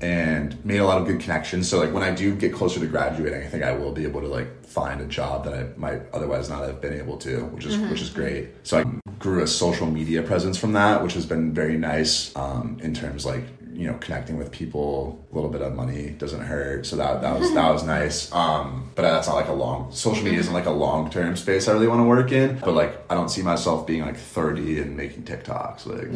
[0.02, 1.70] and made a lot of good connections.
[1.70, 4.22] So like when I do get closer to graduating, I think I will be able
[4.22, 7.66] to like find a job that I might otherwise not have been able to, which
[7.66, 7.90] is Mhm.
[7.92, 8.44] which is great.
[8.64, 8.84] So I
[9.26, 13.26] grew a social media presence from that, which has been very nice um, in terms
[13.26, 13.44] like
[13.82, 15.20] you know connecting with people.
[15.32, 18.18] A little bit of money doesn't hurt, so that that was that was nice.
[18.44, 21.68] Um, but that's not like a long social media isn't like a long term space
[21.70, 22.50] I really want to work in.
[22.68, 25.82] But like I don't see myself being like thirty and making TikToks.
[25.92, 26.10] Like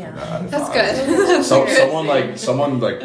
[0.00, 0.10] Yeah.
[0.18, 0.50] that.
[0.52, 1.44] That's good.
[1.44, 2.14] So, That's someone good.
[2.16, 2.98] like someone like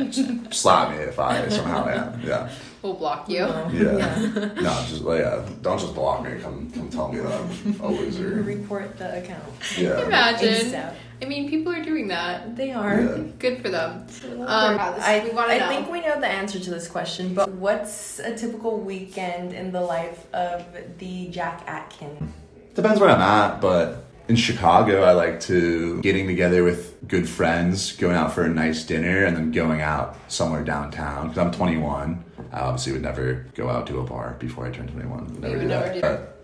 [0.62, 2.22] slap me if I somehow am.
[2.32, 2.50] Yeah.
[2.82, 3.38] We'll block you.
[3.38, 4.52] Yeah.
[4.56, 5.48] no, just like yeah.
[5.62, 6.40] Don't just block me.
[6.40, 8.42] Come come tell me that I'm a loser.
[8.42, 9.44] Report the account.
[9.78, 10.06] Yeah.
[10.06, 10.72] Imagine.
[10.72, 10.96] ASAP.
[11.22, 12.56] I mean, people are doing that.
[12.56, 13.00] They are.
[13.00, 13.24] Yeah.
[13.38, 14.08] Good for them.
[14.40, 15.68] Um, I, we want to I know.
[15.68, 19.82] think we know the answer to this question, but what's a typical weekend in the
[19.82, 20.66] life of
[20.98, 22.34] the Jack Atkin?
[22.74, 27.96] Depends where I'm at, but in Chicago, I like to getting together with good friends,
[27.98, 31.28] going out for a nice dinner, and then going out somewhere downtown.
[31.28, 34.90] Because I'm 21, I obviously would never go out to a bar before I turned
[34.92, 35.26] 21.
[35.26, 35.94] Would never would do never that.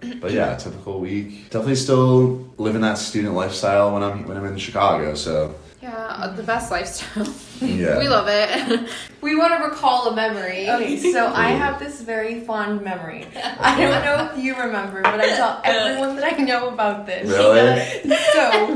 [0.02, 1.46] do But, but yeah, typical week.
[1.46, 5.16] Definitely still living that student lifestyle when I'm when I'm in Chicago.
[5.16, 7.28] So Yeah, uh, the best lifestyle.
[7.60, 7.98] Yeah.
[7.98, 8.88] we love it.
[9.22, 10.70] we want to recall a memory.
[10.70, 13.26] Okay, so I have this very fond memory.
[13.60, 17.28] I don't know if you remember, but I tell everyone that I know about this.
[17.28, 18.16] Really?
[18.34, 18.76] So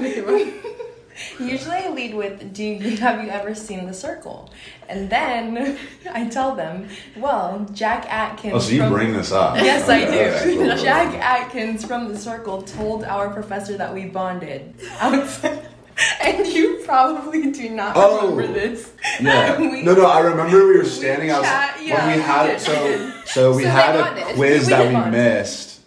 [1.40, 4.52] usually I lead with, "Do you have you ever seen The Circle?"
[4.90, 5.78] And then
[6.14, 9.56] I tell them, "Well, Jack Atkins." Oh, so you from- bring this up.
[9.58, 10.06] Yes, I do.
[10.12, 11.14] okay, cool, cool, Jack.
[11.16, 15.68] Atkins from The Circle told our professor that we bonded outside.
[16.20, 18.34] And you probably do not Oh.
[18.34, 18.92] remember this.
[19.20, 19.60] Yeah.
[19.60, 20.08] We- no, no.
[20.08, 23.56] I remember we were standing chat- outside when yeah, we we had so we so
[23.56, 24.24] we So had a bonded.
[24.36, 25.12] quiz We that we bond.
[25.12, 25.80] missed.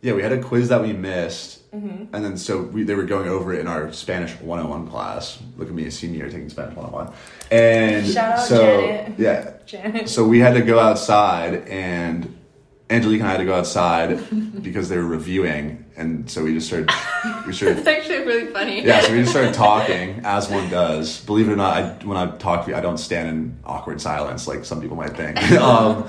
[0.00, 2.08] Yeah, we had a quiz that we missed, Mhm.
[2.12, 5.38] and then so we, they were going over it in our Spanish 101 class.
[5.56, 7.12] Look at me, a senior taking Spanish 101,
[7.50, 9.12] and Shout out so Janet.
[9.18, 10.08] yeah, Janet.
[10.10, 12.36] so we had to go outside, and
[12.90, 14.20] Angelique and I had to go outside
[14.62, 16.90] because they were reviewing, and so we just started
[17.46, 18.84] we started It's actually really funny.
[18.84, 21.24] yeah, so we just started talking as one does.
[21.24, 23.98] Believe it or not, I, when I talk, to you, I don't stand in awkward
[23.98, 25.40] silence like some people might think.
[25.52, 26.06] um,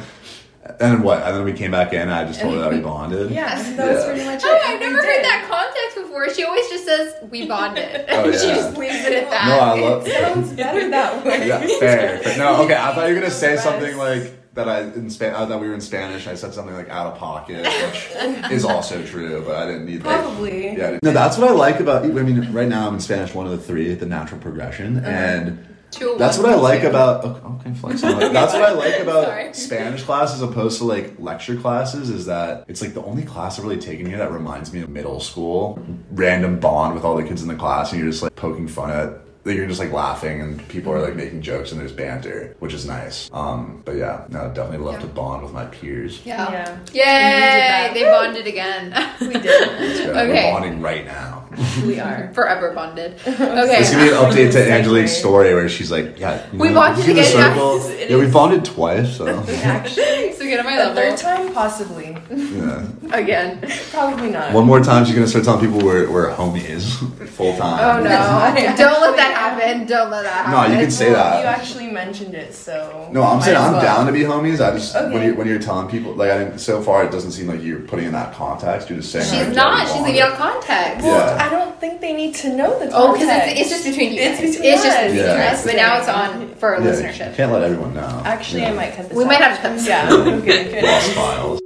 [0.79, 1.21] and what?
[1.23, 2.01] And then we came back in.
[2.01, 3.31] and I just told her that we bonded.
[3.31, 4.47] Yeah, that was pretty much it.
[4.49, 6.29] Oh, I've never heard that context before.
[6.33, 8.05] She always just says, we bonded.
[8.09, 9.47] Oh, she just leaves it at that.
[9.47, 10.07] No, I love.
[10.07, 11.47] Sounds better that way.
[11.47, 12.19] Yeah, fair.
[12.19, 12.37] fair.
[12.37, 12.75] No, okay.
[12.75, 14.69] I thought you were gonna say something like that.
[14.69, 15.35] I in Span.
[15.35, 16.27] I thought we were in Spanish.
[16.27, 20.03] I said something like out of pocket, which is also true, but I didn't need
[20.03, 20.21] like.
[20.21, 20.77] Probably.
[20.77, 20.99] Yeah.
[21.03, 22.03] No, that's what I like about.
[22.03, 25.07] I mean, right now I'm in Spanish one of the three, the natural progression, Uh-huh.
[25.09, 26.87] and Two, that's what I like two.
[26.87, 27.23] about.
[27.23, 28.01] Okay, okay flex.
[28.33, 32.09] That's what I like about Spanish class as opposed to like lecture classes.
[32.09, 34.89] Is that it's like the only class I've really taken here that reminds me of
[34.89, 35.79] middle school.
[36.11, 38.89] Random bond with all the kids in the class, and you're just like poking fun
[38.89, 39.19] at.
[39.45, 42.73] Like you're just like laughing and people are like making jokes and there's banter, which
[42.73, 43.29] is nice.
[43.33, 46.21] Um, but yeah, no, I'd definitely love to bond with my peers.
[46.25, 46.79] Yeah.
[46.93, 47.89] Yeah.
[47.89, 47.93] Yay!
[47.93, 48.93] They bonded again.
[49.19, 49.43] We did.
[49.43, 50.13] Let's go.
[50.13, 51.42] We're bonding right now.
[51.85, 52.31] We are.
[52.33, 53.15] Forever bonded.
[53.27, 53.77] Okay.
[53.79, 57.05] It's gonna be an update to Angelique's story where she's like, "Yeah, We know, bonded
[57.05, 57.77] you the again, circle?
[57.89, 59.27] it Yeah, we bonded twice, so
[59.63, 62.12] Actually, So get on my the third time, possibly.
[62.37, 62.85] Yeah.
[63.13, 63.59] Again.
[63.91, 64.53] Probably not.
[64.53, 66.97] One more time, she's gonna start telling people where where we're homies
[67.29, 67.79] full time.
[67.99, 68.09] Oh no.
[68.77, 69.85] Don't let that happen.
[69.85, 70.71] Don't let that happen.
[70.71, 71.39] No, you can say Well, that.
[71.41, 73.09] You actually mentioned it, so.
[73.11, 73.81] No, I'm saying I'm well.
[73.81, 74.59] down to be homies.
[74.65, 75.25] I just when Okay.
[75.27, 77.79] you when you're telling people like I didn't, so far it doesn't seem like you're
[77.81, 78.89] putting in that context.
[78.89, 79.79] You're just saying She's not.
[79.79, 80.05] yeah, She's bonded.
[80.07, 81.05] leaving out context.
[81.05, 81.37] Yeah.
[81.39, 82.95] I don't think they need to know the context.
[82.95, 84.51] Oh, because it's, it's just between you It's guys.
[84.51, 85.03] between it's just us.
[85.11, 85.51] between Yeah.
[85.51, 85.65] us.
[85.65, 87.29] But now it's on for Yeah, listenership.
[87.31, 88.21] you can't let everyone know.
[88.25, 88.69] Actually, Yeah.
[88.69, 89.27] I might cut this We out.
[89.27, 90.27] might have to cut this Yeah, out.
[90.27, 90.81] okay.
[90.81, 91.59] Lost files.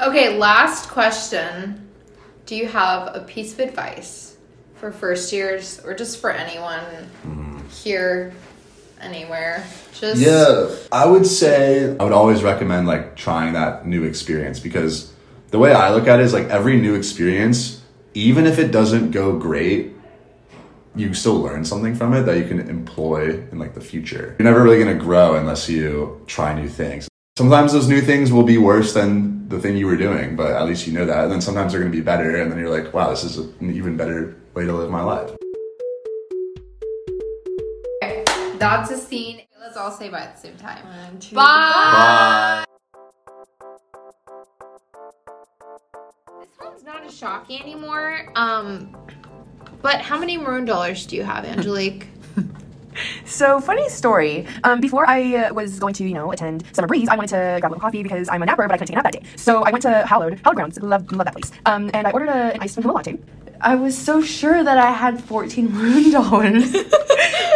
[0.00, 1.88] Okay, last question.
[2.46, 4.36] Do you have a piece of advice
[4.74, 6.84] for first years or just for anyone
[7.22, 7.58] hmm.
[7.68, 8.32] here,
[9.00, 9.64] anywhere?
[9.92, 15.12] Just Yeah, I would say I would always recommend like trying that new experience because
[15.50, 17.82] the way I look at it is like every new experience,
[18.14, 19.94] even if it doesn't go great,
[20.94, 24.36] you still learn something from it that you can employ in like the future.
[24.38, 27.08] You're never really gonna grow unless you try new things.
[27.38, 30.66] Sometimes those new things will be worse than the thing you were doing, but at
[30.66, 31.22] least you know that.
[31.22, 33.38] And then sometimes they're going to be better, and then you're like, wow, this is
[33.38, 35.30] an even better way to live my life.
[38.58, 39.42] That's a scene.
[39.60, 41.20] Let's all say bye at the same time.
[41.20, 42.64] two, bye.
[46.40, 48.32] This one's not as shocking anymore.
[48.34, 48.96] Um,
[49.80, 52.08] but how many maroon dollars do you have, Angelique?
[53.24, 54.46] So, funny story.
[54.64, 57.58] Um, before I uh, was going to, you know, attend Summer Breeze, I wanted to
[57.60, 59.22] grab a little coffee because I'm a napper, but I couldn't take a nap that
[59.22, 59.28] day.
[59.36, 60.80] So I went to Hallowed, Hallowed Grounds.
[60.82, 61.52] Love, love that place.
[61.66, 63.18] Um, and I ordered a, an iced vanilla latte.
[63.60, 66.72] I was so sure that I had 14 maroon dollars,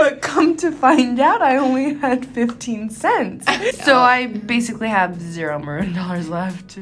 [0.01, 3.47] but come to find out, I only had 15 cents.
[3.85, 6.79] So I basically have zero maroon dollars left.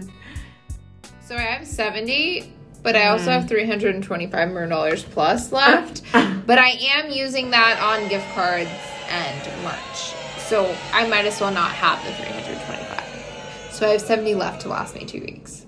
[1.22, 2.52] So I have 70,
[2.82, 6.02] but I also have 325 maroon dollars plus left.
[6.46, 8.70] but I am using that on gift cards
[9.08, 10.14] and merch.
[10.38, 13.72] So I might as well not have the 325.
[13.72, 15.64] So I have 70 left to last me two weeks.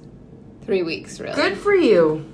[0.65, 1.35] Three weeks, really.
[1.35, 2.25] Good for you.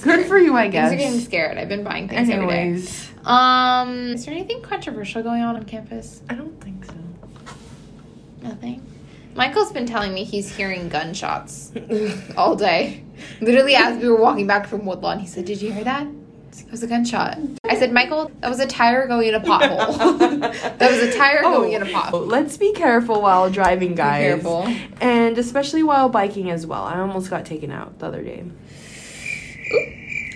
[0.00, 0.90] Good for you, I guess.
[0.90, 1.58] Things are getting scared.
[1.58, 2.58] I've been buying things every day.
[2.58, 6.22] Anyways, Um, is there anything controversial going on on campus?
[6.30, 6.94] I don't think so.
[8.42, 8.82] Nothing.
[9.34, 11.72] Michael's been telling me he's hearing gunshots
[12.36, 13.03] all day.
[13.40, 16.06] Literally, as we were walking back from Woodlawn, he said, "Did you hear that?
[16.56, 17.38] It was a gunshot."
[17.68, 19.98] I said, "Michael, that was a tire going in a pothole.
[20.78, 24.22] that was a tire going in a pothole." Let's be careful while driving, guys.
[24.22, 24.66] careful.
[25.00, 26.84] And especially while biking as well.
[26.84, 28.44] I almost got taken out the other day.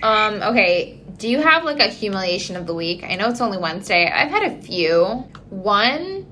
[0.03, 1.01] Um, okay.
[1.17, 3.03] Do you have like a humiliation of the week?
[3.03, 4.09] I know it's only Wednesday.
[4.09, 5.05] I've had a few.
[5.51, 6.27] One,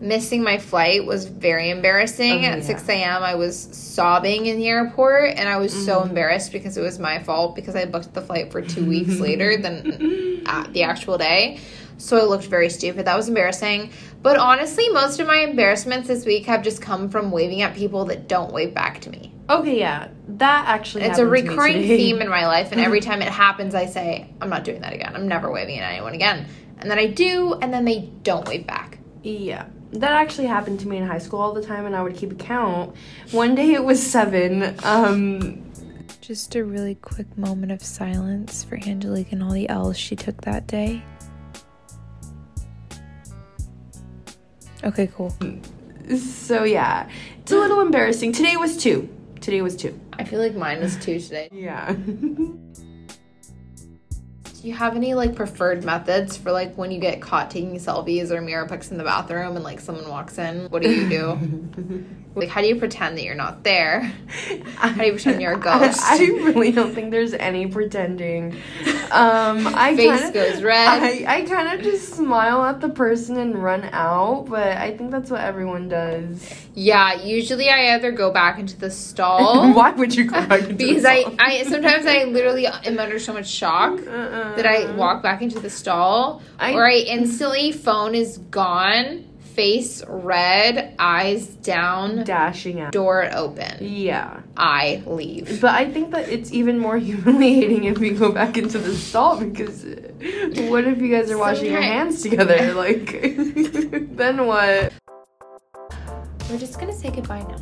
[0.00, 2.44] missing my flight was very embarrassing.
[2.44, 6.08] Oh, At 6 a.m., I was sobbing in the airport, and I was so Mm-hmm.
[6.08, 9.56] embarrassed because it was my fault because I booked the flight for two weeks later
[9.58, 11.60] than at the actual day.
[11.98, 13.04] So I looked very stupid.
[13.06, 13.90] That was embarrassing.
[14.22, 18.06] But honestly, most of my embarrassments this week have just come from waving at people
[18.06, 19.34] that don't wave back to me.
[19.50, 20.08] Okay, yeah.
[20.28, 23.20] That actually It's a happened to me recurring theme in my life, and every time
[23.20, 25.14] it happens, I say, I'm not doing that again.
[25.14, 26.46] I'm never waving at anyone again.
[26.78, 28.98] And then I do, and then they don't wave back.
[29.22, 29.66] Yeah.
[29.92, 32.30] That actually happened to me in high school all the time, and I would keep
[32.30, 32.94] a count.
[33.32, 34.76] One day it was seven.
[34.84, 35.64] Um,
[36.20, 40.42] Just a really quick moment of silence for Angelique and all the L's she took
[40.42, 41.02] that day.
[44.84, 45.34] Okay, cool.
[46.16, 47.08] so yeah,
[47.40, 48.32] it's a little embarrassing.
[48.32, 49.08] Today was two.
[49.40, 49.98] Today was two.
[50.12, 51.48] I feel like mine was two today.
[51.52, 51.96] Yeah.
[54.60, 58.30] Do you have any like preferred methods for like when you get caught taking selfies
[58.30, 60.66] or mirror pics in the bathroom and like someone walks in?
[60.68, 62.04] What do you do?
[62.34, 64.02] like, how do you pretend that you're not there?
[64.76, 66.02] How do you pretend you're a ghost?
[66.02, 68.52] I, I really don't think there's any pretending.
[69.10, 71.02] Um, I Face kinda, goes red.
[71.02, 75.10] I, I kind of just smile at the person and run out, but I think
[75.10, 76.54] that's what everyone does.
[76.74, 79.72] Yeah, usually I either go back into the stall.
[79.72, 81.34] Why would you go back into because the I, stall?
[81.38, 83.98] I sometimes I literally am under so much shock
[84.56, 89.24] that I walk back into the stall, I- or I instantly phone is gone,
[89.54, 93.76] face red, eyes down, dashing out, door open.
[93.80, 94.40] Yeah.
[94.56, 95.60] I leave.
[95.60, 99.38] But I think that it's even more humiliating if we go back into the stall
[99.40, 99.84] because
[100.68, 102.74] what if you guys are washing your hands together?
[102.80, 103.10] Like,
[104.16, 104.92] then what?
[106.48, 107.58] We're just gonna say goodbye now.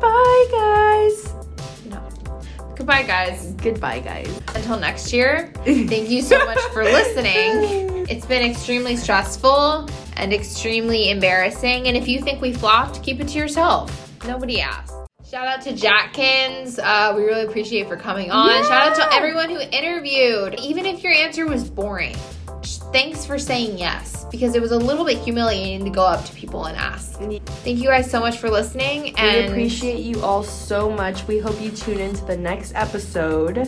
[0.00, 1.47] Bye, guys.
[2.78, 3.54] Goodbye, guys.
[3.54, 4.40] Goodbye, guys.
[4.54, 8.06] Until next year, thank you so much for listening.
[8.08, 11.88] It's been extremely stressful and extremely embarrassing.
[11.88, 14.14] And if you think we flopped, keep it to yourself.
[14.26, 14.94] Nobody asked.
[15.28, 16.78] Shout out to Jackkins.
[16.78, 18.62] Uh, we really appreciate you for coming on.
[18.62, 20.54] Shout out to everyone who interviewed.
[20.60, 22.16] Even if your answer was boring,
[22.92, 26.32] thanks for saying yes because it was a little bit humiliating to go up to
[26.34, 27.18] people and ask.
[27.18, 29.16] Thank you guys so much for listening.
[29.18, 31.26] and We And appreciate you all so much.
[31.26, 33.58] We hope you tune into the next episode.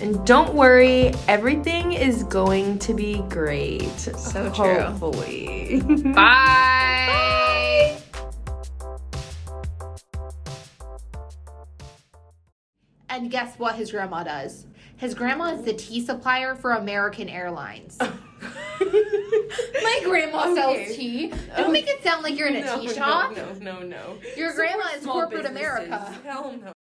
[0.00, 3.88] And don't worry, everything is going to be great.
[4.00, 4.80] So true.
[4.80, 5.80] Hopefully.
[6.14, 7.96] Bye.
[13.08, 14.66] And guess what his grandma does?
[14.96, 17.98] His grandma is the tea supplier for American Airlines.
[19.82, 20.54] My grandma Okay.
[20.86, 21.32] sells tea.
[21.56, 23.36] Don't make it sound like you're in a No, tea shop.
[23.36, 23.86] No, no, no.
[23.86, 24.18] no.
[24.36, 25.66] Your grandma is corporate businesses.
[25.86, 26.18] America.
[26.24, 26.72] Hell no.